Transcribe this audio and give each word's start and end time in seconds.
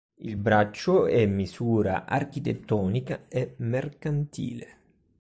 Il 0.21 0.35
braccio 0.35 1.05
è 1.05 1.27
misura 1.27 2.05
architettonica 2.05 3.27
e 3.27 3.53
mercantile. 3.59 4.67